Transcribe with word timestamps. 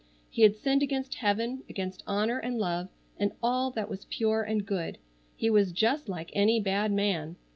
He 0.31 0.41
had 0.41 0.55
sinned 0.55 0.81
against 0.81 1.13
heaven, 1.13 1.61
against 1.69 2.01
honor 2.07 2.39
and 2.39 2.57
love, 2.57 2.89
and 3.19 3.33
all 3.43 3.69
that 3.69 3.87
was 3.87 4.05
pure 4.09 4.41
and 4.41 4.65
good. 4.65 4.97
He 5.35 5.47
was 5.51 5.71
just 5.71 6.09
like 6.09 6.31
any 6.33 6.59
bad 6.59 6.91
man. 6.91 7.35